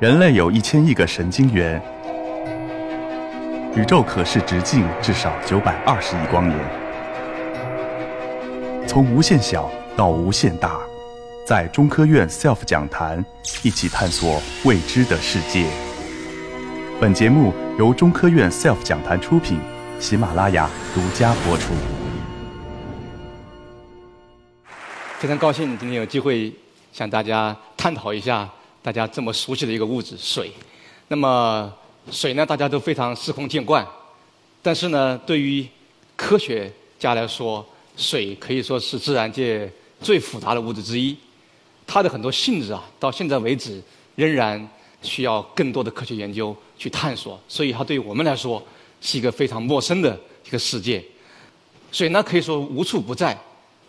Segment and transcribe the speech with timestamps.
[0.00, 1.82] 人类有一千亿个神经元，
[3.74, 6.56] 宇宙可视直径至少九百二十亿光年。
[8.86, 10.78] 从无限小到无限大，
[11.44, 13.24] 在中科院 SELF 讲坛
[13.64, 15.66] 一起探索未知的世界。
[17.00, 19.58] 本节目由中科院 SELF 讲坛出品，
[19.98, 21.72] 喜马拉雅独家播出。
[25.18, 26.52] 非常高兴今天有机会
[26.92, 28.48] 向大家探讨一下。
[28.88, 30.50] 大家这么熟悉的一个物质水，
[31.08, 31.70] 那么
[32.10, 33.86] 水呢，大家都非常司空见惯。
[34.62, 35.68] 但是呢，对于
[36.16, 37.62] 科学家来说，
[37.98, 41.14] 水可以说是自然界最复杂的物质之一。
[41.86, 43.78] 它的很多性质啊，到现在为止
[44.14, 44.66] 仍然
[45.02, 47.38] 需要更多的科学研究去探索。
[47.46, 48.62] 所以它对于我们来说
[49.02, 51.04] 是一个非常陌生的一个世界。
[51.92, 53.38] 水呢，可以说无处不在，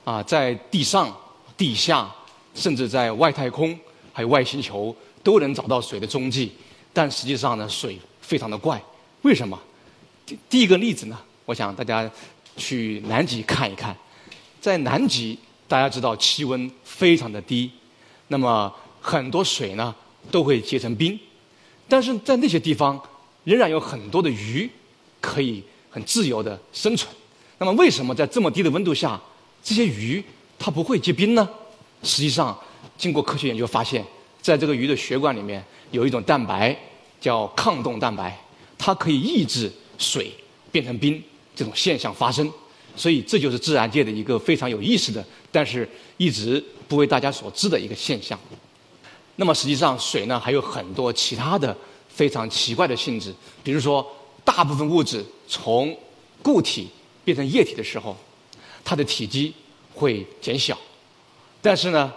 [0.03, 1.15] 啊，在地上、
[1.55, 2.13] 地下，
[2.53, 3.79] 甚至在外太空。
[4.19, 6.51] 还有外星球都能找到水的踪迹，
[6.91, 8.77] 但实际上呢，水非常的怪。
[9.21, 9.57] 为什么？
[10.25, 12.11] 第第一个例子呢，我想大家
[12.57, 13.95] 去南极看一看，
[14.59, 17.71] 在南极大家知道气温非常的低，
[18.27, 19.95] 那么很多水呢
[20.29, 21.17] 都会结成冰，
[21.87, 23.01] 但是在那些地方
[23.45, 24.69] 仍然有很多的鱼
[25.21, 27.09] 可以很自由的生存。
[27.57, 29.17] 那么为什么在这么低的温度下，
[29.63, 30.21] 这些鱼
[30.57, 31.49] 它不会结冰呢？
[32.03, 32.59] 实际上。
[32.99, 34.05] 经过科学研究发现，
[34.41, 36.77] 在这个鱼的血管里面有一种蛋白
[37.21, 38.37] 叫抗冻蛋白，
[38.77, 40.29] 它可以抑制水
[40.69, 41.23] 变成冰
[41.55, 42.51] 这种现象发生。
[42.97, 48.37] 所以这就是自然界的一个非常有意思的，但是一直不为大家所知的一个现象。
[49.37, 51.75] 那么实际上水呢还有很多其他的
[52.09, 54.05] 非常奇怪的性质，比如说
[54.43, 55.97] 大部分物质从
[56.43, 56.89] 固体
[57.23, 58.17] 变成液体的时候，
[58.83, 59.53] 它的体积
[59.93, 60.77] 会减小，
[61.61, 62.13] 但是呢。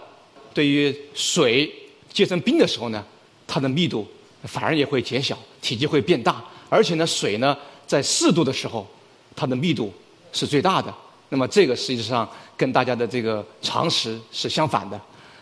[0.53, 1.71] 对于水
[2.11, 3.03] 结成冰的时候呢，
[3.47, 4.07] 它的密度
[4.43, 8.87] 反而也会减小，体积会变大，而且呢，水呢在四度的时候，
[9.35, 9.91] 它的密度
[10.31, 10.93] 是最大的。
[11.29, 14.99] 那么这个实际上跟大家的这个常识是相反的。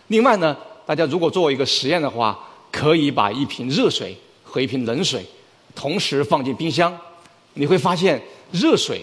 [0.07, 0.55] 另外呢，
[0.85, 2.39] 大家如果做一个实验的话，
[2.71, 5.25] 可以把一瓶热水和一瓶冷水
[5.75, 6.97] 同时放进冰箱，
[7.55, 9.01] 你会发现热水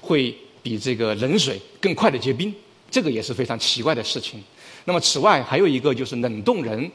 [0.00, 0.32] 会
[0.62, 2.54] 比这个冷水更快的结冰，
[2.88, 4.40] 这个也是非常奇怪的事情。
[4.84, 6.90] 那么，此外还有一个就是冷冻人、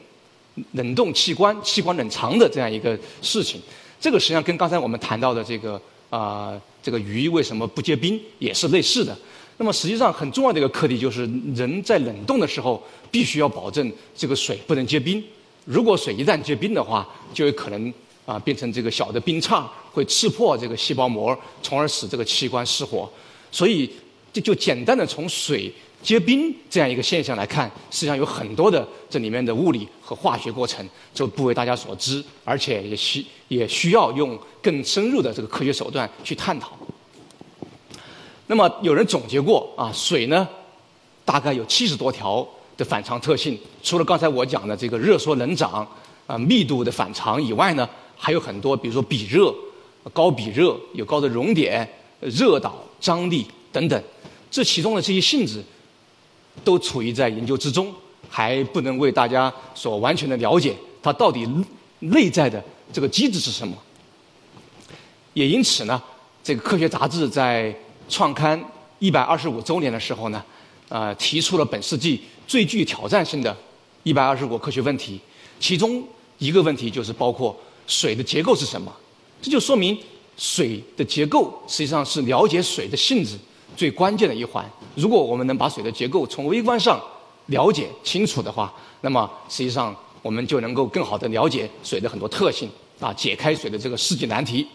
[0.72, 3.60] 冷冻器官、器官冷藏的这样一个事情。
[4.00, 5.80] 这个实际上跟刚才我们谈到的这个
[6.10, 9.16] 啊，这个鱼为什么不结冰也是类似的。
[9.56, 11.22] 那么，实际上很重要的一个课题就是，
[11.54, 15.22] 人在冷冻的时候必须要保证这个水不能结冰。
[15.64, 17.92] 如果水一旦结冰的话，就有可能
[18.26, 23.10] 啊变成这个小的冰叉，会刺破这个细胞膜，从而使这个器官失活。
[23.50, 23.90] 所以，
[24.32, 25.72] 这就简单的从水。
[26.06, 36.78] 结冰这样一个现象来看，实际上有很多的这里面的物理和化学过程，就不为大家所知，而且也需也需要用更深入的这个科学手段去探讨。
[38.46, 40.48] 那么有人总结过啊，水呢
[41.24, 42.46] 大概有七十多条
[42.76, 45.84] 的反常特性，除了刚才我讲的这个热缩冷涨
[46.28, 49.52] 啊密度的反常以外呢，还有很多，比如说比热、
[50.12, 51.84] 高比热、有高的熔点、
[52.20, 54.00] 热导、张力等等，
[54.48, 55.60] 这其中的这些性质。
[56.64, 57.94] 都处于在研究之中，
[58.28, 61.48] 还不能为大家所完全的了解它到底
[62.00, 62.62] 内在的
[62.92, 63.76] 这个机制是什么。
[65.32, 66.02] 也因此呢，
[66.42, 67.74] 这个科学杂志在
[68.08, 68.58] 创刊
[68.98, 70.42] 一百二十五周年的时候呢，
[70.88, 73.54] 呃，提出了本世纪最具挑战性的
[74.02, 75.20] 一百二十五科学问题，
[75.60, 76.02] 其中
[76.38, 77.54] 一个问题就是包括
[77.86, 78.90] 水的结构是什么。
[79.42, 79.96] 这就说明
[80.36, 83.36] 水的结构实际上是了解水的性质。
[83.76, 84.64] 最关键的一环，
[84.94, 87.00] 如果我们能把水的结构从微观上
[87.46, 88.72] 了解清楚的话，
[89.02, 94.66] 那么实际上我们就能够更好的了解水的很多特性啊，解开水的这个世纪难题。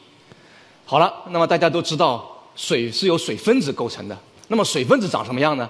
[0.86, 2.26] 好了，那么大家都知道
[2.56, 4.18] 水是由水分子构成的，
[4.48, 5.70] 那么水分子长什么样呢？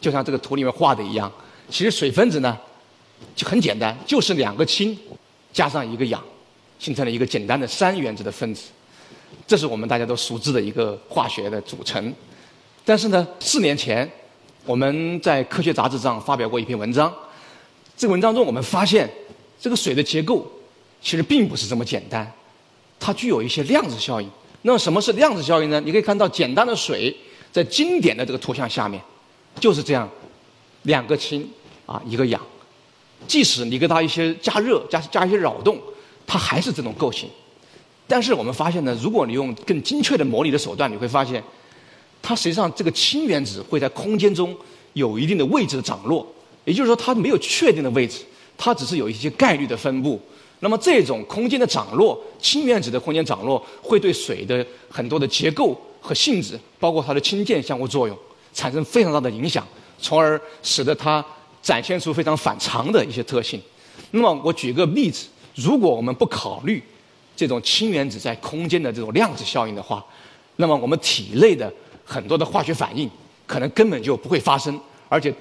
[0.00, 1.30] 就像这个图里面画的一样，
[1.68, 2.56] 其实水分子呢
[3.34, 4.96] 就很简单，就是两个氢
[5.52, 6.22] 加上一个氧，
[6.78, 8.70] 形成了一个简单的三原子的分子，
[9.46, 12.12] 这是我们大家都熟知的一个化学的组成。
[12.84, 14.10] 但是呢，四年前
[14.66, 17.12] 我们在科学杂志上发表过一篇文章。
[17.96, 19.08] 这个文章中，我们发现
[19.60, 20.50] 这个水的结构
[21.00, 22.30] 其实并不是这么简单，
[22.98, 24.28] 它具有一些量子效应。
[24.62, 25.80] 那么什么是量子效应呢？
[25.84, 27.16] 你可以看到简单的水
[27.52, 29.00] 在经典的这个图像下面
[29.60, 30.08] 就是这样，
[30.82, 31.48] 两个氢
[31.86, 32.40] 啊一个氧，
[33.28, 35.78] 即使你给它一些加热加加一些扰动，
[36.26, 37.28] 它还是这种构型。
[38.08, 41.40] 但是我们发现呢，如果你用更精确的模拟的手段，你会发现。
[42.22, 44.56] 它实际上这个氢原子会在空间中
[44.92, 46.26] 有一定的位置的涨落，
[46.64, 48.20] 也就是说它没有确定的位置，
[48.56, 50.20] 它只是有一些概率的分布。
[50.60, 58.16] 那么这种空间的涨落，氢原子的空间涨落，会对水的很多的结构和性质，包括它的氢键相互作用，
[58.54, 59.66] 产生非常大的影响，
[59.98, 61.24] 从而使得它
[61.60, 63.60] 展现出非常反常的一些特性。
[64.12, 65.26] 那么我举个例子，
[65.56, 66.80] 如果我们不考虑
[67.34, 70.04] 这种氢原子在空间的这种量子效应的话，
[70.56, 71.72] 那么我们体内的
[72.04, 73.10] 很多的化学反应
[73.46, 74.78] 可能根本就不会发生，
[75.08, 75.32] 而且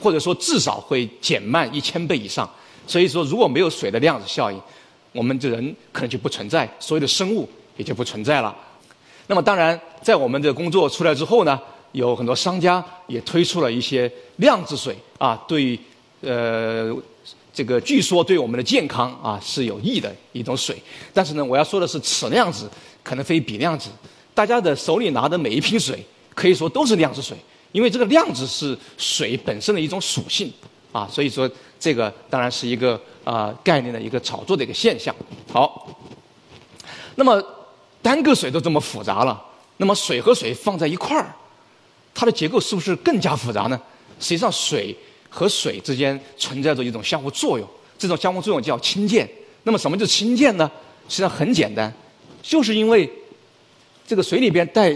[0.00, 2.48] 或者说至少会减慢一千倍以上。
[2.86, 4.60] 所以说，如果没有水的量子效应，
[5.12, 8.54] 我们这人可能就不存在，所有的生物也就不存在了。
[9.28, 11.58] 那么，当然，在我们的工作出来之后呢，
[11.92, 15.78] 有很多商家也推出了一些量子水啊，对，
[16.22, 16.92] 呃，
[17.54, 20.76] 这个据说对我们的健康啊是有益的一种水。
[21.14, 22.68] 但是呢，我要说的是，此量子
[23.04, 23.90] 可能非彼量子。
[24.34, 27.36] 大家的手里拿的每一瓶水，可以说都是量子水，
[27.72, 30.52] 因为这个量子是水本身的一种属性
[30.92, 31.50] 啊，所以说。
[31.82, 32.94] 这个当然是一个
[33.24, 35.12] 啊概念的一个炒作的一个现象。
[35.52, 35.98] 好，
[37.16, 37.44] 那么
[38.00, 39.44] 单个水都这么复杂了，
[39.78, 41.34] 那么水和水放在一块儿，
[42.14, 43.76] 它的结构是不是更加复杂呢？
[44.20, 44.96] 实际上，水
[45.28, 47.68] 和水之间存在着一种相互作用，
[47.98, 49.28] 这种相互作用叫氢键。
[49.64, 50.70] 那么什么叫氢键呢？
[51.08, 51.92] 实际上很简单，
[52.40, 53.10] 就是因为
[54.12, 54.94] 这个水里边带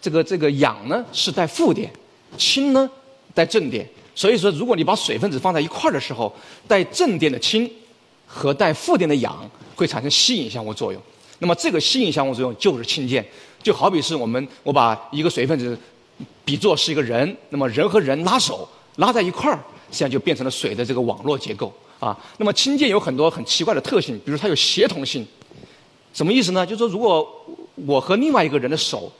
[0.00, 1.92] 这个这个氧呢是带负电，
[2.38, 2.88] 氢呢
[3.34, 3.84] 带正电。
[4.14, 6.32] 所以说，如果你把水分子放在一块儿的时候，
[6.68, 7.68] 带正电的氢
[8.24, 11.02] 和带负电的氧会产生吸引相互作用。
[11.40, 13.26] 那么这个吸引相互作用就是氢键，
[13.64, 15.76] 就好比是我们我把一个水分子
[16.44, 19.56] 比作是一个人，那么人和人拉手拉在一块儿，
[19.90, 22.16] 实际上就变成了水的这个网络结构啊。
[22.38, 25.26] 那么氢键有很多很奇怪的特性，比如它有协同性。
[26.14, 26.66] 什么意思呢？
[26.66, 27.26] 就是说，如果
[27.74, 29.10] 我和另外一个人的手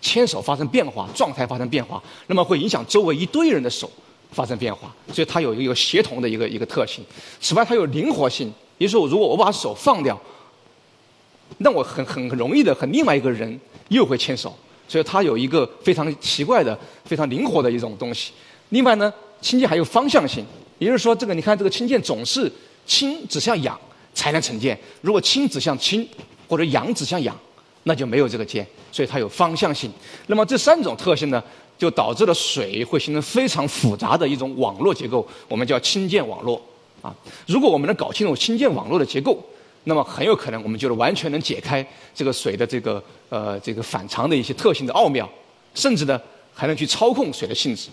[0.00, 3.90] 牵手发生变化，状态发生变化，那么会影响周围一堆人的手。
[4.32, 7.02] 发生变化，所以它有一个协同的一个一个特性。
[7.40, 10.20] 此外，它有灵活性，也就是说，如果我把手放掉，
[11.58, 13.58] 那我很很容易的和另外一个人
[13.88, 14.54] 又会牵手。
[14.88, 18.32] 所以它有一个非常奇怪的、非常灵活的一种东西。
[18.70, 19.10] 另外呢，
[19.40, 20.44] 氢键还有方向性，
[20.78, 22.52] 也就是说，这个你看，这个氢键总是
[22.84, 23.78] 氢指向氧
[24.12, 26.06] 才能成键，如果氢指向氢
[26.48, 27.34] 或者氧指向氧，
[27.86, 28.66] 那就没有这个键。
[28.92, 29.90] 所以它有方向性。
[30.26, 31.42] 那么这三种特性呢？
[31.78, 36.58] 就导致了水会形成非常复杂的一种网络结构，我们叫氢键网络
[37.02, 37.14] 啊。
[37.46, 39.38] 如果我们能搞清楚氢键网络的结构，
[39.84, 45.28] 那么很有可能我们就是完全能解开这个水的这个呃这个反常的一些特性的奥妙，
[45.74, 46.18] 甚至呢
[46.54, 47.90] 还能去操控水的性质。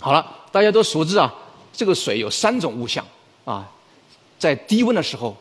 [0.00, 1.32] 好了，大家都熟知啊，
[1.72, 3.06] 这个水有三种物象
[3.44, 3.70] 啊，
[4.40, 5.36] 在低温的时候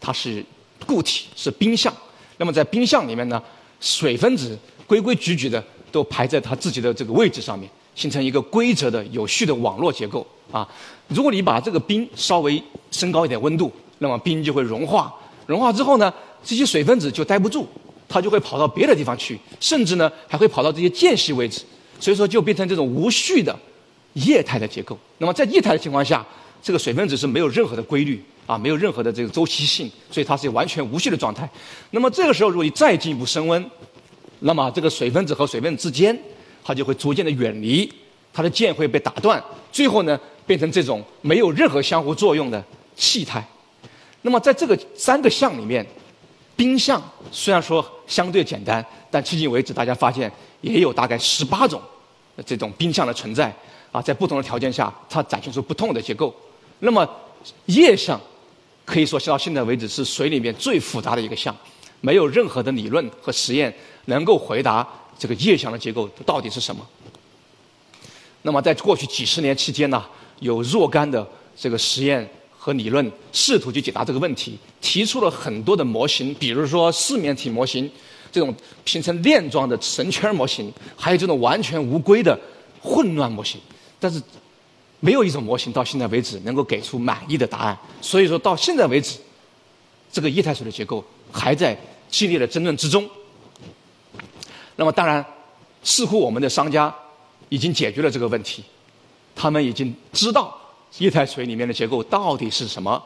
[0.00, 0.44] 它是
[0.86, 1.92] 固体是冰象，
[2.40, 3.40] 那么在冰象里面呢，
[3.78, 4.58] 水分子
[4.88, 5.62] 规规矩矩的。
[5.92, 10.64] 都排在它自己的这个位置上面，形成一个规则的有序的网络结构啊。
[11.08, 15.12] 如果你把这个冰稍微升高一点温度，那么冰就会融化。
[15.46, 16.14] 融化之后呢，
[16.44, 17.66] 这些水分子就待不住，
[18.08, 21.62] 它就会跑到别的地方去，甚至呢还会跑到这些间隙位置。
[21.98, 23.58] 所以说就变成这种无序的
[24.12, 24.96] 液态的结构。
[25.18, 26.24] 那么在液态的情况下，
[26.62, 31.48] 这个水分子是没有任何的规律啊，没有任何的这个周期性，所以它是完全无序的状态。
[31.92, 33.70] 那么这个时候，如果你再进一步升温，
[34.40, 36.18] 那么这个水分子和水分子之间，
[36.64, 37.88] 它就会逐渐的远离，
[38.32, 40.18] 它的键会被打断，最后呢
[40.48, 42.60] 变成这种没有任何相互作用的
[42.96, 43.46] 气态。
[44.22, 45.86] 那么在这个三个象里面，
[46.56, 50.28] 冰象虽然说相对简单，但迄今为止大家发现
[50.60, 51.80] 也有大概十八种
[52.44, 53.54] 这种冰象的存在
[53.92, 56.34] 啊，在不同的条件下，它展现出不同的结构。
[56.80, 57.08] 那么
[57.66, 58.20] 液相
[58.90, 61.56] 可以说到现在为止是水里面最复杂的一个象。
[62.00, 63.72] 没有任何的理论和实验
[64.06, 64.86] 能够回答
[65.18, 66.84] 这个液相的结构到底是什么。
[68.42, 70.02] 那么，在过去几十年期间呢，
[70.40, 72.26] 有若干的这个实验
[72.58, 77.88] 和理论试图去解答这个问题，提出了很多的模型，比如说四面体模型，
[78.32, 78.54] 这种
[78.86, 82.36] 形成链状的绳圈模型，还有这种完全无规的
[82.80, 83.60] 混乱模型。
[84.00, 84.20] 但是，
[85.00, 87.78] 没有一种模型到现在为止能够给出满意的答案。
[88.00, 89.18] 所以说到现在为止，
[90.12, 91.76] 这个液态水的结构还在。
[92.10, 93.08] 激烈的争论之中，
[94.74, 95.24] 那么当然，
[95.84, 96.92] 似乎我们的商家
[97.48, 98.64] 已经解决了这个问题，
[99.36, 100.52] 他们已经知道
[100.98, 103.00] 液态水里面的结构到底是什么，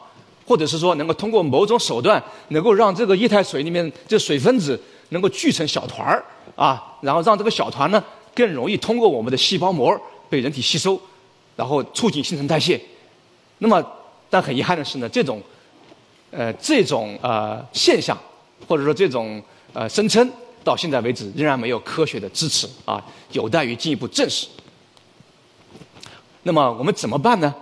[0.47, 6.25] 或者是说能够通过某种手段，能够让这个液态水里面这水分子能够聚成小团儿
[6.55, 9.95] 啊，然后让这个小团呢更容易通过我们的细胞膜
[10.27, 10.99] 被人体吸收，
[11.55, 12.79] 然后促进新陈代谢。
[13.57, 13.83] 那么，
[14.29, 15.41] 但很遗憾的是呢，这种
[16.31, 18.17] 呃这种呃现象。
[18.67, 19.43] 或者说这种
[19.73, 20.27] 呃声称
[20.63, 24.47] 到现在为止仍然没有科学的支持啊，有待于进一步证实。
[26.43, 27.53] 那么我们怎么办呢？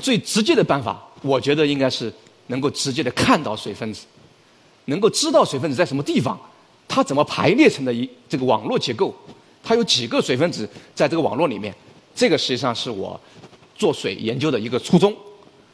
[0.00, 2.12] 最直接的办法，我觉得应该是
[2.48, 4.04] 能够直接的看到水分子，
[4.84, 6.38] 能够知道水分子在什么地方，
[6.86, 9.12] 它怎么排列成的一这个网络结构，
[9.64, 11.74] 它有几个水分子在这个网络里面，
[12.16, 13.20] 这个实际上是我
[13.76, 15.14] 做水研究的一个初衷。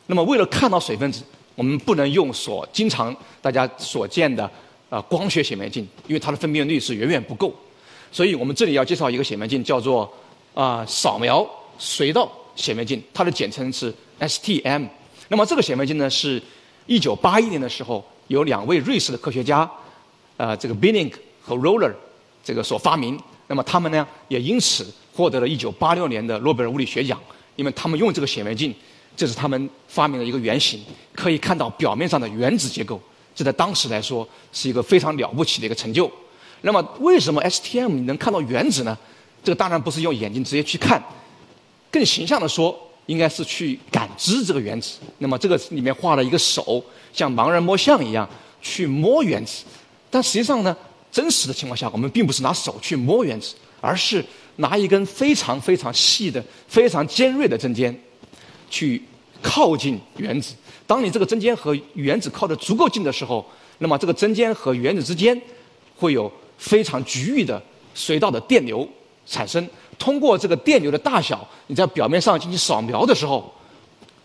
[0.06, 1.22] 那么为了看到水分子，
[1.54, 4.50] 我们不能用所经常大家所见的
[4.90, 7.54] 啊光学显微镜，因为它的分辨率是远远不够。
[8.10, 10.12] 所以我们这里要介绍一个显微镜，叫做
[10.52, 14.84] 啊扫描隧道显微镜，它的简称是 STM。
[15.28, 16.42] 那么这个显微镜呢，是
[16.88, 19.70] 1981年的时候有两位瑞士的科学家，
[20.36, 21.94] 呃，这个 Binning 和 Roller
[22.44, 23.18] 这个所发明。
[23.46, 27.20] 那么他们呢，也因此获得了1986年的诺贝尔物理学奖，
[27.56, 28.74] 因为他们用这个显微镜。
[29.14, 30.82] 这是他们发明的一个原型，
[31.14, 32.98] 可以看到表面上的原子结构，
[33.34, 36.10] 这在当时来说是一个非常了不起的一个成就。
[36.62, 38.96] 那么，为什么 STM 你能看到原子呢？
[39.44, 41.02] 这个当然不是用眼睛直接去看，
[41.90, 44.98] 更形象的说，应该是去感知这个原子。
[45.18, 48.26] 那么，这个里面画了一个手，像盲人摸象一样
[48.62, 49.64] 去摸原子。
[50.08, 50.74] 但实际上呢，
[51.10, 54.24] 真实的情况下，我们并不是拿手去摸原子，而是
[54.56, 57.96] 拿一根非常非常细的、非常尖锐的针尖。
[58.72, 59.02] 去
[59.42, 60.54] 靠近原子。
[60.86, 63.44] 当你这个针尖和原子靠得足够近的时候，
[63.80, 65.38] 那么这个针尖和原子之间
[65.94, 67.62] 会有非常局域的
[67.94, 68.88] 隧道的电流
[69.26, 69.68] 产生。
[69.98, 73.52] 通过这个电流的大小，你在表面上进行扫描的时候，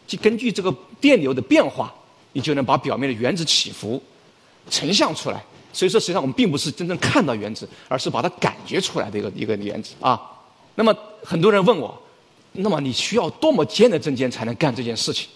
[0.07, 1.93] 就根据这个电流的变化，
[2.31, 4.01] 你就能把表面的原子起伏
[4.69, 5.43] 成像出来。
[5.77, 10.19] 所以说，实际上我们并不是真正看到原子，而是把它感觉出来的一个一个原子啊。
[10.73, 11.95] 那么很多人问我。
[12.59, 15.29] 那么你需要多么尖的针尖才能干这件事情？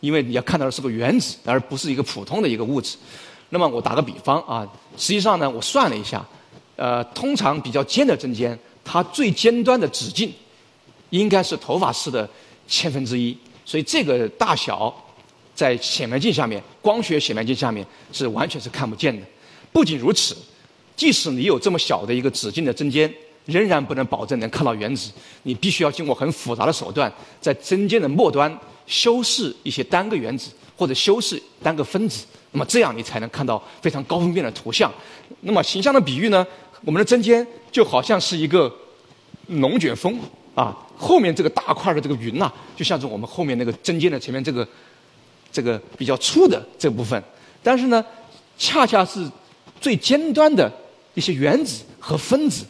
[0.00, 2.96] 因为你要看到的是个原子，而不是一个普通的一个物质。
[3.50, 6.26] 那么我打个比方啊，实际上呢，我算了一下，
[6.74, 10.32] 呃，通常比较尖的针尖，它最尖端的直径
[11.10, 12.28] 应该是头发丝的
[12.66, 14.92] 千分之一，所以这个大小
[15.54, 19.24] 在显微镜下面，光学显微镜下面是完全是看不见的。
[19.74, 20.36] 不仅如此，
[20.94, 23.12] 即使你有这么小的一个直径的针尖。
[23.46, 25.10] 仍然不能保证能看到原子，
[25.42, 27.12] 你必须要经过很复杂的手段，
[27.42, 28.50] 在针尖的末端
[28.86, 34.90] 修饰一些单个原子或者修饰单个分子，那么这样你才能看到非常高分辨的图像。
[35.42, 36.46] 那么形象的比喻呢？
[36.86, 38.74] 我们的针尖就好像是一个
[39.48, 40.18] 龙卷风
[40.54, 44.66] 啊，后面这个大块的这个云呐，就像是我们后面那个针尖的前面这个
[45.52, 47.22] 这个比较粗的这部分。
[47.62, 48.02] 但是呢，
[48.56, 49.30] 恰恰是
[49.84, 50.72] 最尖端的
[51.12, 52.64] 一些原子和分子。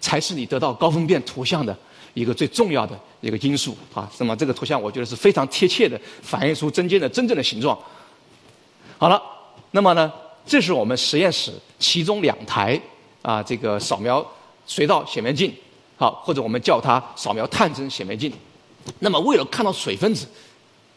[0.00, 1.76] 才是你得到高分辨图像的
[2.14, 4.08] 一个最重要的一个因素啊！
[4.18, 7.76] 那么这个图像我觉得是非常贴切的，反映出针尖的真正的形状。
[8.96, 9.20] 好了，
[9.72, 10.12] 那么呢，
[10.46, 12.80] 这是我们实验室其中两台
[13.20, 14.24] 啊这个扫描
[14.68, 15.52] 隧道显微镜，
[15.96, 18.32] 好，或者我们叫它扫描探针显微镜。
[19.00, 20.28] 那么为了看到水分子，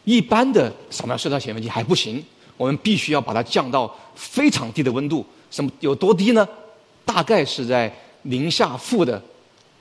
[0.04, 2.24] 一般的扫描隧道显微镜还不行，
[2.56, 6.44] 我们必须要把它降到非常低的温度，什么有多低呢？
[7.04, 7.94] 大概是在。
[8.26, 9.20] 零下负的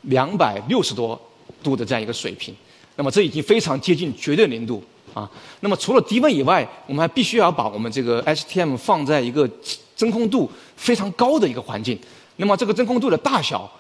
[0.06, 1.22] 两百六十多
[1.62, 2.52] 度的这样一个水平，
[2.96, 5.30] 那么这已经非常接近绝对零度啊。
[5.60, 9.48] 那么除了低温以外，我们还必须要把我们这个 STM 放在一个
[9.96, 11.96] 真空度非常高的一个环境。
[12.38, 13.72] 那么这个真空度的大小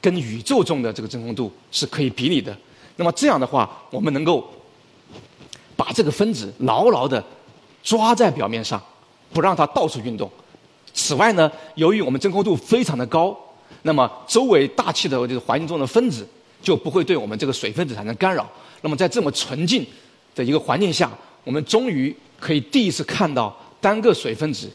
[0.00, 2.52] 跟宇宙中的这个真空度是可以比拟的。
[2.96, 4.44] 那么这样的话，我们能够
[5.76, 7.24] 把这个分子牢牢的
[7.84, 8.82] 抓在表面上，
[9.32, 10.28] 不让它到处运动。
[10.92, 13.36] 此外呢，由于我们真空度非常的高。
[13.82, 16.26] 那么，周围大气的这个环境中的分子
[16.60, 18.46] 就不会对我们这个水分子产生干扰。
[18.82, 19.86] 那么，在这么纯净
[20.34, 21.10] 的一个环境下，
[21.44, 24.70] 我们终于可以第一次看到单个水分子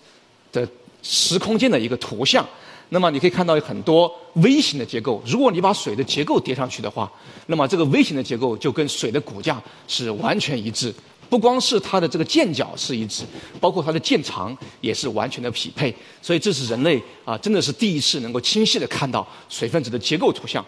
[0.51, 0.67] 的
[1.03, 2.43] 时空间的一个图像。
[2.89, 5.21] 那么，你可以看到有很多微型的结构。
[5.25, 7.11] 如果你把水的结构叠上去的话，
[7.47, 10.93] 那么这个微型的结构就跟水的骨架是完全一致。
[11.29, 13.23] 不光是它的这个剑角是一致，
[13.59, 15.93] 包括它的剑长也是完全的匹配。
[16.21, 20.63] 所以这是人类啊，真的是第一次能够清晰的看到水分子的结构图像。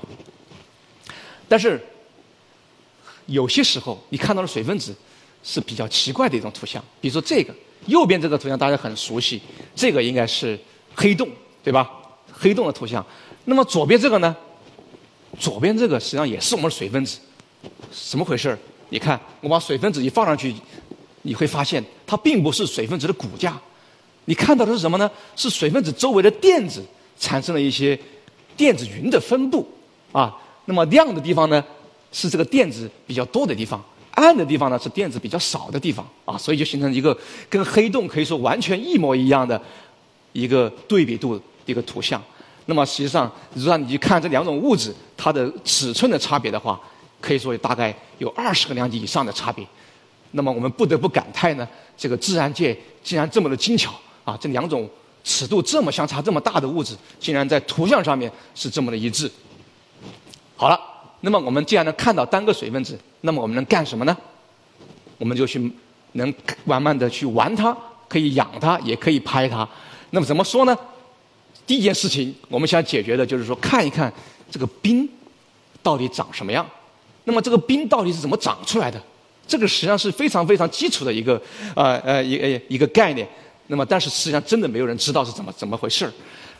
[1.48, 1.82] 但是
[3.28, 4.96] 有些时候，你看到的水分子
[5.44, 6.84] 是比较奇怪的一种图像。
[7.00, 7.54] 比如说这个
[7.86, 9.42] 右边这个图像大家很熟悉，
[9.76, 10.60] 这个应该是
[10.96, 11.30] 黑洞，
[11.64, 11.90] 对吧？
[12.32, 13.06] 黑洞的图像。
[13.46, 14.36] 那么左边这个呢？
[15.40, 17.20] 左边这个实际上也是我们的水分子，
[17.92, 18.58] 怎么回事儿？
[18.90, 20.54] 你看，我把水分子一放上去，
[21.24, 23.60] 你会发现它并不是水分子的骨架，
[24.26, 25.10] 你看到的是什么呢？
[25.36, 26.84] 是水分子周围的电子
[27.20, 28.00] 产生了一些
[28.56, 29.68] 电子云的分布
[30.12, 30.36] 啊。
[30.66, 31.64] 那么亮的地方呢，
[32.12, 33.80] 是这个电子比较多的地方；
[34.12, 36.38] 暗的地方呢，是电子比较少的地方啊。
[36.38, 37.18] 所以就形成一个
[37.50, 39.62] 跟黑洞可以说完全一模一样的
[40.34, 42.22] 一个对比度一个图像。
[42.66, 46.78] 那么实际上，让你去看这两种物质它的尺寸的差别的话，
[47.20, 49.66] 可以说大概有二十个量级以上的差别，
[50.32, 53.94] 那么我们不得不感叹呢，这个自然界竟然这么的精巧
[54.24, 54.38] 啊！
[54.40, 54.90] 这两种
[55.24, 59.30] 尺度这么相差这么大的物质，竟然在图像上面是这么的一致。
[60.56, 60.80] 好了，
[61.22, 64.16] 那么我们既然能看到单个水分子，那么我们能干什么呢？
[65.18, 65.72] 我们就去
[66.14, 66.34] 能
[66.66, 67.76] 慢慢的去玩它，
[68.08, 69.68] 可以养它，也可以拍它。
[70.12, 70.78] 那么怎么说呢？
[71.66, 74.12] 第一件事情，我们想解决的就是说，看一看
[74.50, 75.10] 这个冰
[75.82, 76.66] 到底长什么样。
[77.28, 78.98] 那么这个冰到底是怎么长出来的？
[79.46, 81.40] 这个实际上是非常非常基础的一个
[81.76, 83.28] 呃呃一呃一个概念。
[83.68, 86.12] 那么但是实际上真的没有人知道是怎么怎么回事儿。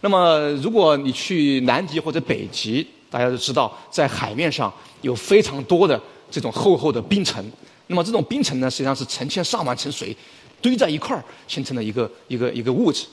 [0.02, 4.72] 那么如果你去南极或者北极，大家都知道在海面上
[5.02, 5.98] 有非常多的
[6.30, 7.42] 这种厚厚的冰层。
[7.88, 10.14] 那么这种冰层呢，实际上是成千上万层水
[10.62, 13.06] 堆在一块儿形成的一个一个一个物质。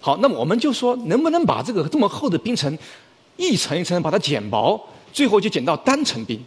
[0.00, 2.78] 好，那么我们就说能不能把这个这么厚的冰层
[3.36, 4.80] 一层一层把它剪薄，
[5.12, 6.42] 最后就剪到单层冰。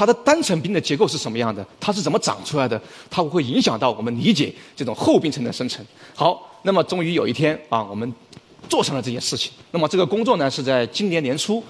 [0.00, 1.62] 它的单层冰的结构是什么样的？
[1.78, 2.80] 它是怎么长出来的？
[3.10, 5.84] 它会影响到我们理解这种厚冰层的生成。
[6.14, 8.10] 好，那么终于有一天啊，我们
[8.66, 9.52] 做成了这件事情。
[9.72, 11.62] 那么这个工作呢，是在今年年初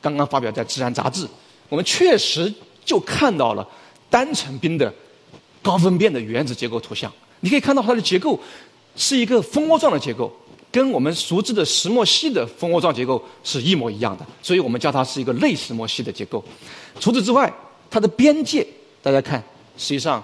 [0.00, 1.28] 刚刚发表在《自然》杂志。
[1.68, 2.52] 我们确实
[2.84, 3.64] 就看到了
[4.10, 4.92] 单层冰的
[5.62, 7.08] 高分辨的原子结构图像。
[7.38, 8.36] 你可以看到它的结构
[8.96, 10.36] 是一个蜂窝状的结构，
[10.72, 14.26] 跟我们熟知的石墨烯的蜂窝状结构是一模一样的。
[14.42, 16.44] 所以我们叫它是一个类石墨烯的结构。
[16.98, 17.52] 除此之外，
[17.90, 18.66] 它的边界，
[19.02, 19.42] 大家看，
[19.76, 20.22] 实际上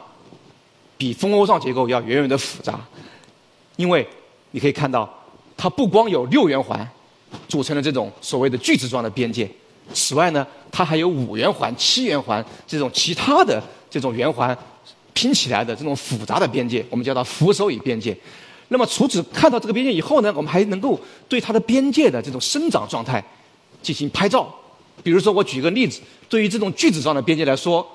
[0.97, 2.81] 比蜂窝状结构要远远的复杂，
[3.77, 4.07] 因为
[4.51, 5.09] 你可以看到，
[5.57, 6.87] 它不光有六圆环
[7.49, 9.51] 组成的这种所谓的锯齿状的边界，
[9.95, 14.57] 此外呢，它还有五圆环、七圆环这种其他的这种圆环
[15.15, 18.17] 拼起来的这种复杂的边界，我们叫它扶手椅边界。
[18.69, 23.23] 那么，除此看到这个边界以后呢，我们还能够对它的边界的这种生长状态
[23.83, 24.55] 进行拍照。
[25.03, 27.87] 比如说，我举个例子，对于这种锯子状的边界来说，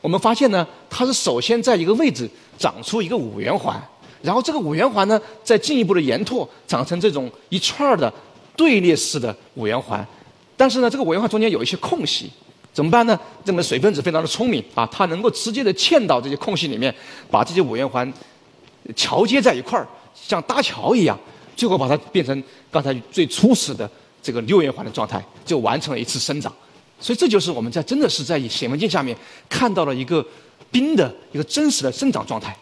[0.00, 3.82] 我们发现呢，它是首先在一个位置长出一个五圆环，
[4.22, 8.12] 然后这个五圆环呢，再进一步的延拓，长成这种一串的
[8.56, 10.06] 队列式的五圆环。
[10.56, 12.30] 但是呢，这个五元环中间有一些空隙，
[12.72, 13.18] 怎么办呢？
[13.44, 16.94] 这么水分子非常的聪明啊，它能够直接的嵌到这些空隙里面，
[17.30, 18.12] 把这些五元环
[18.94, 21.18] 桥接在一块儿，像搭桥一样，
[21.56, 23.90] 最后把它变成刚才最初始的。
[24.22, 26.52] 这个六圆环的状态就完成了一次生长，
[27.00, 29.16] 所以这就是我们在真的是在显微镜下面
[29.48, 30.24] 看到了一个
[30.70, 32.56] 冰的一个真实的生长状态。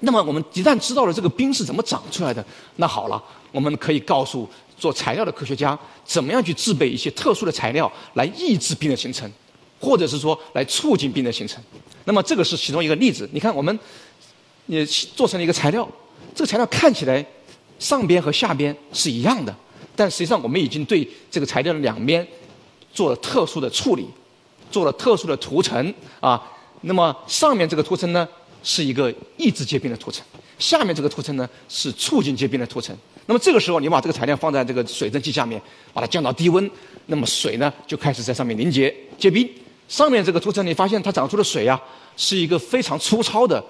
[0.00, 2.44] 那么我们一旦知道了这个冰是怎么长出来的，
[2.76, 9.30] 那好了，我们可以告诉做材料的科学家怎么样去制备一些特殊的材料来抑制冰的形成，
[9.78, 11.62] 或者是说来促进冰的形成。
[12.04, 13.28] 那么这个是其中一个例子。
[13.32, 13.78] 你看，我们
[14.66, 15.86] 也做成了一个材料，
[16.34, 17.24] 这个材料看起来
[17.78, 19.54] 上边和下边是一样的。
[19.96, 22.26] 但实际上，我们已经对这个材料的两边
[22.92, 24.06] 做了特殊的处理，
[24.70, 26.42] 做了特殊的涂层啊。
[26.82, 28.26] 那么上面这个涂层呢，
[28.62, 30.24] 是一个抑制结冰的涂层；
[30.58, 32.96] 下面这个涂层呢，是促进结冰的涂层。
[33.26, 35.60] 那么这个时候，你把这个材料放在这个水蒸气下面，
[35.92, 36.68] 把它降到低温，
[37.06, 39.48] 那么水呢就开始在上面凝结结冰。
[39.88, 41.78] 上面这个涂层，你发现它长出的水呀，
[42.16, 43.62] 是一个非常粗糙的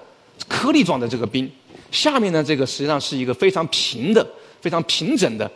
[0.47, 1.49] 颗粒状的这个冰；
[1.91, 4.25] 下面呢，这个实际上是一个非常平的、
[4.61, 5.51] 非常平整的。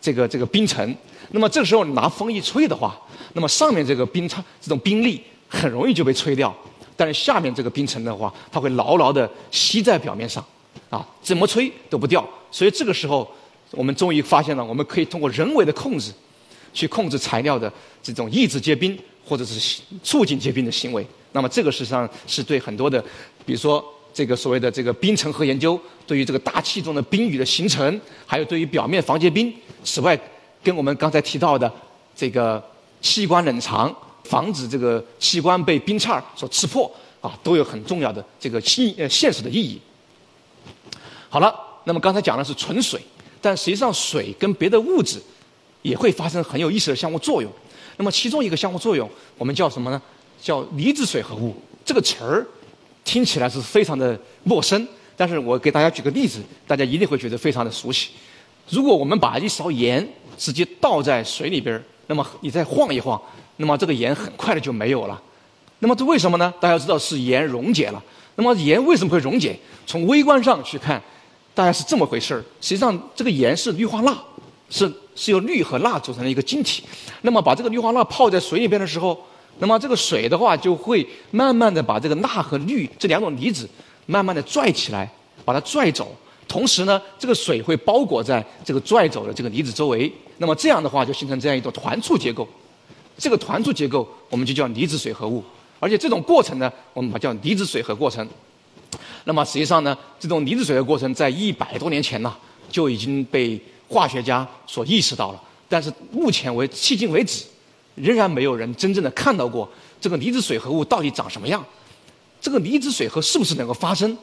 [0.00, 0.96] 这个这个冰层，
[1.30, 2.98] 那么这时候拿风一吹的话，
[3.32, 6.54] 那么上面这个冰层这种冰粒很容易就被吹掉，
[6.96, 10.44] 但是下面这个冰层的话，它会牢牢的吸在表面上，
[10.88, 12.26] 啊，怎么吹都不掉。
[12.50, 13.28] 所以这个时候，
[13.72, 16.12] 我们终于发现了，我们可以通过人为的控制，
[16.72, 21.06] 去控制材料的这种抑制结冰或者是促进结冰的行为。
[21.32, 23.04] 那么这个实际上是对很多的，
[23.44, 23.84] 比如说。
[24.18, 29.54] 这个所谓的这个冰层核研究，对于这个大气中的冰雨的形成，还有对于表面防结冰，
[29.84, 30.20] 此外，
[30.60, 31.72] 跟我们刚才提到的
[32.16, 32.60] 这个
[33.00, 39.80] 器官冷藏，防止这个器官被冰叉所刺破啊，都有很重要的这个现呃现实的意义。
[41.28, 41.54] 好了，
[41.84, 43.00] 那么刚才讲的是纯水，
[43.40, 45.22] 但实际上水跟别的物质
[45.82, 47.48] 也会发生很有意思的相互作用。
[47.98, 50.02] 那么其中一个相互作用，我们叫什么呢？
[50.42, 51.54] 叫离子水合物
[51.84, 52.44] 这个词儿。
[53.08, 58.10] 听起来是非常的陌生，但是我给大家举个例子，大家一定会觉得非常的熟悉。
[58.68, 63.18] 如果我们把一勺盐直接倒在水里边那么你再晃一晃，
[63.56, 65.18] 那么这个盐很快的就没有了。
[65.78, 66.52] 那么这为什么呢？
[66.60, 68.04] 大家知道是盐溶解了。
[68.36, 69.58] 那么盐为什么会溶解？
[69.86, 71.02] 从微观上去看，
[71.54, 72.44] 大概是这么回事儿。
[72.60, 74.14] 实际上，这个盐是氯化钠，
[74.68, 76.84] 是是由氯和钠组成的一个晶体。
[77.22, 79.18] 那么把这个氯化钠泡在水里边的时候。
[79.58, 83.68] 那么这个水的话，就会慢慢的把这个钠和氯这两种离子
[84.06, 85.10] 慢慢的拽起来，
[85.44, 86.14] 把它拽走。
[86.46, 90.10] 同时呢，这个水会包裹在这个拽走的这个离子周围。
[90.38, 92.48] 那么这样的话，就形成这样一种团簇结构。
[93.18, 95.44] 这个团簇结构我们就叫离子水合物。
[95.80, 98.26] 而且这种过程呢，我们把叫离子水合过程。
[99.24, 102.34] 那么实际上呢，这种离子水合过程在一百多年前呢
[102.70, 107.44] 就已经被化学家所意识到了，但是目前为迄今为止，
[108.02, 109.68] 仍然没有人真正的看到过
[110.00, 111.64] 这个离子水合物到底长什么样，
[112.40, 114.16] 这个离子水合是不是能够发生？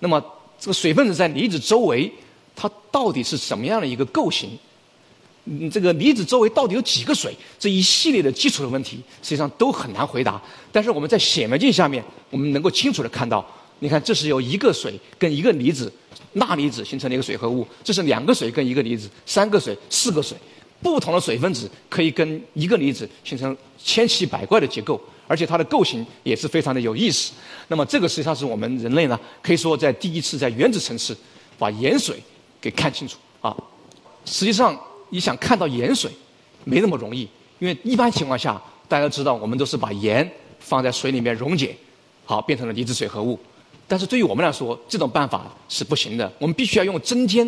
[0.00, 0.22] 那么
[0.58, 2.12] 这个水分子在离子周围，
[2.54, 4.50] 它到底是什么样的一个构型？
[5.44, 7.36] 嗯，这个离子周围到底有几个水？
[7.58, 10.40] 这一系列的基础的问题，实际上都很难回答。
[10.70, 13.44] 但是我们在显微镜下面，我们能够清楚的看到，
[13.80, 15.92] 你看，这是由一个水跟一个离子
[16.34, 20.38] 钠离子形成的一个水合物，这是两个水跟一个离子，三个水、四个水，
[20.82, 27.32] 不同的水分子可以跟一个离子形成千奇百怪的结构，而且它的构型也是非常的有意思。
[27.68, 31.16] 那么这个实际上是我们人类呢，可以说在第一次在原子层次
[31.58, 32.16] 把盐水
[32.60, 33.56] 给看清楚啊。
[34.24, 34.78] 实际上。
[35.14, 36.10] 你想看到盐水，
[36.64, 40.26] 没那么容易，因为一般情况下，大家知道我们都是把盐
[40.58, 41.76] 放在水里面溶解，
[42.24, 43.38] 好变成了离子水合物。
[43.86, 47.46] 但是对于我们来说，这种办法是不行的，我们必须要用针尖，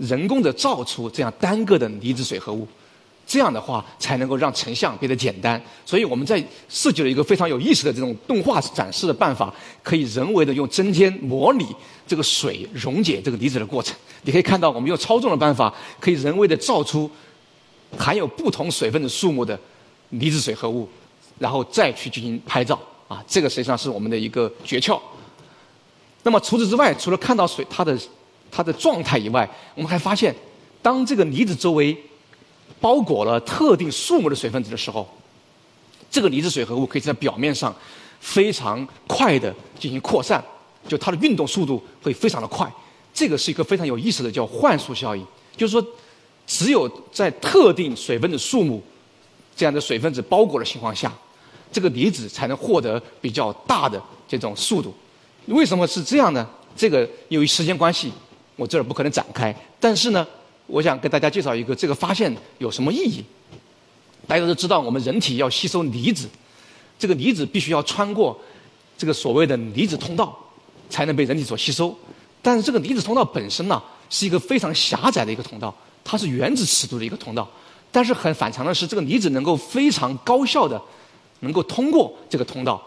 [0.00, 2.66] 人工的造出这样单个的离子水合物。
[3.26, 11.64] 这样的话才能够让成像变得简单，所以我们在设计了一个非常有意思的这种动画展示的办法，可以人为的用针尖模拟
[12.08, 13.94] 这个水溶解这个离子的过程。
[14.22, 17.08] 你可以看到，我们用操纵的办法，可以人为的造出
[17.96, 19.56] 含有不同水分的数目的
[20.08, 20.88] 离子水合物，
[21.38, 22.76] 然后再去进行拍照。
[23.06, 25.00] 啊，这个实际上是我们的一个诀窍。
[26.24, 27.96] 那么除此之外，除了看到水它的
[28.50, 30.34] 它的状态以外，我们还发现，
[30.82, 31.96] 当这个离子周围
[32.80, 35.08] 包裹了特定数目的水分子的时候，
[36.10, 37.74] 这个离子水合物可以在表面上
[38.20, 40.42] 非常快的进行扩散，
[40.88, 42.70] 就它的运动速度会非常的快。
[43.12, 45.24] 这个是一个非常有意思的叫幻速效应，
[45.56, 45.84] 就是说，
[46.46, 48.82] 只有在特定水分子数目
[49.56, 51.12] 这样的水分子包裹的情况下，
[51.72, 54.94] 这个离子才能获得比较大的这种速度。
[55.46, 56.48] 为什么是这样呢？
[56.76, 58.12] 这个由于时间关系，
[58.60, 59.54] 我这儿不可能展开。
[59.80, 60.26] 但是呢。
[60.72, 63.24] 我想跟大家介绍一个这个发现有什么意义。
[64.28, 66.28] 大家都知道，我们人体要吸收离子，
[66.96, 68.40] 这个离子必须要穿过
[68.96, 70.38] 这个所谓的离子通道，
[70.88, 71.92] 才能被人体所吸收。
[72.40, 77.50] 但是这个离子通道本身呢，是一个非常狭窄的一个通道，它是原子尺度的一个通道。
[77.90, 80.80] 但是很反常的是，这个离子能够非常高效的
[81.40, 82.80] 能够通过这个通道。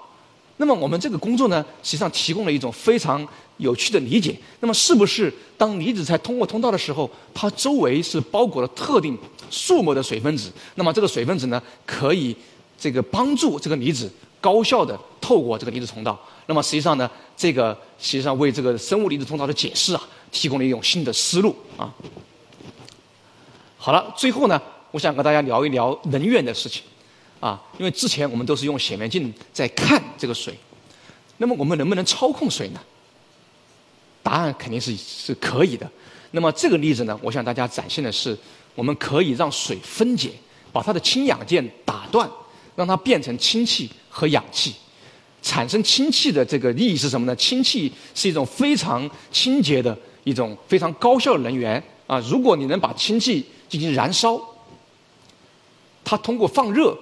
[0.58, 4.38] 那么我们这个工作呢，实际上提供了一种非常有趣的理解。
[4.60, 9.18] 那么是不是当离子在通过通道的时候，它周围是包裹了特定
[9.50, 10.52] 数目的水分子？
[10.76, 12.36] 那么这个水分子呢，可以
[12.78, 16.20] 这个帮助这个离子高效的透过这个离子通道。
[16.46, 21.92] 那么实际上呢，这个实际上为这个生物离子通道的解释啊，提供了一种新的思路啊。
[23.78, 24.62] 好了，最后呢，
[24.92, 26.84] 我想跟大家聊一聊能源的事情。
[27.44, 30.58] 啊，因为之前我们都是用显微镜在看这个水，
[31.40, 32.80] 那么我们能不能操控水呢？
[34.24, 35.86] 答案肯定是是可以的。
[36.32, 38.38] 那么这个例子呢，我向大家展现的是，
[38.76, 40.32] 我们可以让水分解，
[40.72, 42.32] 把它的氢氧键打断，
[42.78, 44.74] 让它变成氢气和氧气。
[45.42, 47.36] 产生氢气的这个意义是什么呢？
[47.36, 52.18] 氢气是一种非常清洁的一种非常高效的能源啊！
[52.22, 54.40] 如果你能把氢气进行燃烧，
[56.06, 56.98] 它通过放热。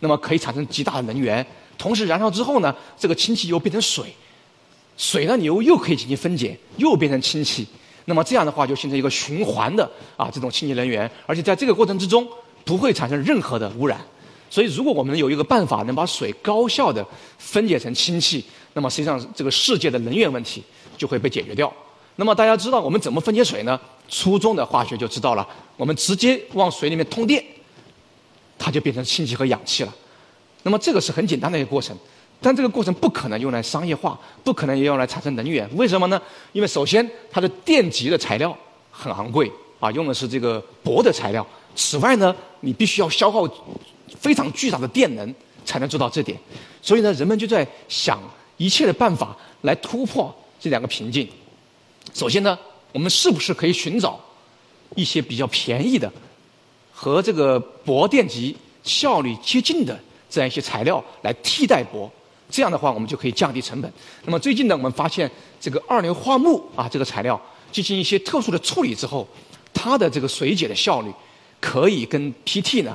[0.00, 1.46] 那么可以产生极大的能源，
[1.78, 4.06] 同时燃烧之后呢，这个氢气又变成水，
[4.96, 7.66] 水呢你又又可以进行分解，又变成氢气。
[8.06, 12.26] 那么这样的话就形成一个循环的啊这种清洁能源，而且在这个过程之中
[12.64, 14.00] 不会产生任何的污染。
[14.48, 17.06] 所以如果我们有一个办法能把水高效的
[17.38, 20.60] 分解成氢气，那么实际上这个世界的能源问题
[20.96, 21.72] 就会被解决掉。
[22.16, 23.78] 那么大家知道我们怎么分解水呢？
[24.08, 27.44] 初中的化学就知道了，我们直接往水里面通电。
[28.62, 29.94] 它就变成氢气和氧气了，
[30.64, 31.96] 那么这个是很简单的一个过程，
[32.42, 35.66] 但这个过程不可能用来商业化，不可能也用来产生能源。
[35.74, 36.20] 为什么呢？
[36.52, 38.54] 因为首先它的电极的材料
[38.90, 41.44] 很昂贵啊，用的是这个铂的材料。
[41.74, 43.48] 此外呢，你必须要消耗
[44.18, 46.38] 非常巨大的电能才能做到这点。
[46.82, 48.20] 所以呢，人们就在想
[48.58, 51.26] 一切的办法来突破这两个瓶颈。
[52.12, 52.58] 首先呢，
[52.92, 54.20] 我们是不是可以寻找
[54.96, 56.12] 一些比较便宜的？
[57.02, 62.06] 和这个铂电极效率接近的这样一些材料来替代铂，
[62.50, 63.90] 这样的话我们就可以降低成本。
[64.26, 67.40] 那么最近呢，我们发现这个二硫化钼啊这个材料
[67.72, 69.26] 进行一些特殊的处理之后，
[69.72, 71.10] 它的这个水解的效率
[71.58, 72.94] 可以跟 PT 呢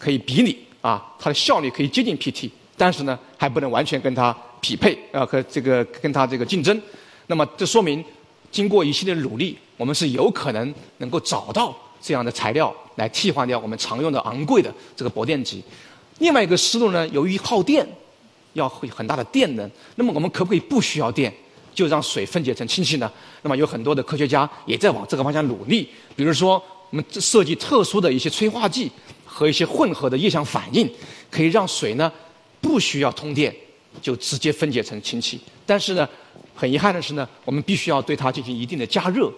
[0.00, 6.82] 可以比拟啊，它的效率可以接近 PT，但是呢还不能完全跟它匹配啊和这个跟它这个竞争。
[7.28, 8.04] 那么这说明
[8.50, 11.72] 经过一系列努力，我们是有可能能够找到。
[12.00, 15.62] 这样的材料来替换掉我们常用的昂贵的这个铂电极。
[16.18, 17.86] 另外一个思路呢，由于耗电，
[18.54, 19.70] 要会很大的电能。
[19.96, 21.32] 那么我们可不可以不需要电，
[21.74, 23.10] 就让水分解成氢气呢？
[23.42, 25.88] 那么有很多的科学家也在往这个方向努力。
[26.16, 28.90] 比如说，我们设计特殊的一些催化剂
[29.24, 30.90] 和一些混合的液相反应，
[31.30, 32.12] 可以让水呢
[32.60, 33.54] 不需要通电
[34.02, 35.38] 就直接分解成氢气。
[35.64, 36.08] 但是呢，
[36.54, 39.30] 很遗憾的是呢，我们必须要对它进行一定的加热，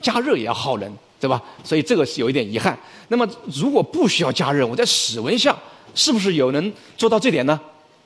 [0.00, 1.42] 加热也要耗能，对吧？
[1.64, 2.78] 所以这个是有一点遗憾。
[3.08, 5.56] 那么如果不需要加热，我在室温下
[5.94, 7.58] 是不是有能做到这点呢？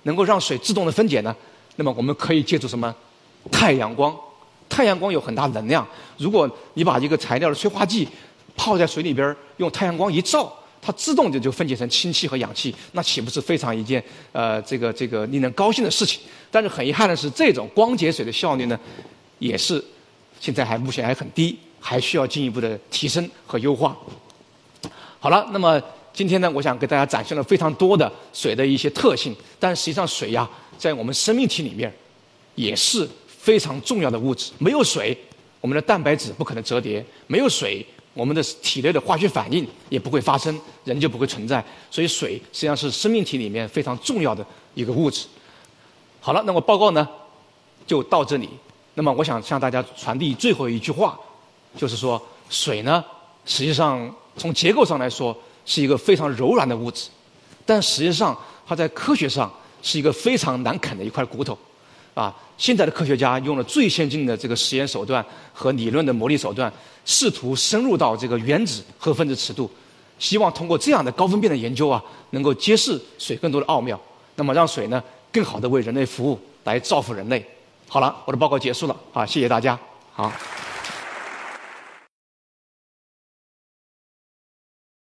[0.04, 1.34] 能够让水自动的分解呢？
[1.76, 2.94] 那么我们可以借助什么？
[3.50, 4.16] 太阳光。
[4.68, 5.86] 太阳光有很大能量。
[6.16, 8.06] 如果你把一个材料的催化剂
[8.56, 16.20] 泡在水里边，用太阳光一照，它自动就就分解成氢气和氧气，那岂不是非常一件呃这个这个令人高兴的事情？
[16.52, 18.78] 但是很遗憾的是，这种光解水的效率呢，
[19.40, 19.84] 也是
[20.38, 23.96] 现在还目前还很低，还需要进一步的提升和优化。
[25.18, 25.82] 好了，那么。
[26.12, 31.90] 今天呢，我想给大家展现了非常多的水的一些特性，但实际上水呀，在我们生命体里面
[32.56, 34.50] 也是非常重要的物质。
[34.58, 35.16] 没有水，
[35.60, 41.64] 我们的蛋白质不可能折叠；没有水，我们的体内的化学反应也不会发生，人就不会存在。
[41.92, 45.28] 所以，水实际上是生命体里面非常重要的一个物质。
[46.20, 47.08] 好了，那么报告呢
[47.86, 48.48] 就到这里。
[48.94, 51.18] 那么，我想向大家传递最后一句话，
[51.76, 53.04] 就是说，水呢，
[53.44, 55.36] 实际上从结构上来说。
[55.66, 57.08] 是一个非常柔软的物质，
[57.64, 59.48] 但实际上它在科学上
[59.82, 61.56] 是一个非常难啃的一块骨头，
[62.14, 62.34] 啊！
[62.56, 66.72] 现在的科学家用了最先进的这个实验手段和理论的模拟手段，
[67.04, 69.70] 试图深入到这个原子和分子尺度，
[70.18, 74.00] 希望通过这样的高分辨的研究啊，能够揭示水更多的奥妙，
[74.34, 77.44] 那么让水呢更好的为人类服务，来造福人类。
[77.86, 79.78] 好了，我的报告结束了，啊，谢谢大家，
[80.14, 80.32] 好。